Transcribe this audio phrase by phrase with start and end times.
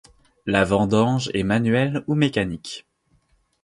[0.47, 2.87] La vendange est manuelle ou mécanique.